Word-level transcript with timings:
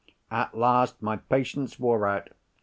At 0.31 0.57
last 0.57 0.99
my 1.03 1.17
patience 1.17 1.77
wore 1.79 2.07
out. 2.07 2.29